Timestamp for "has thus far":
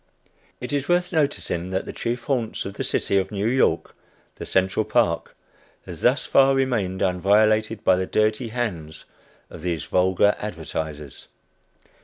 5.85-6.55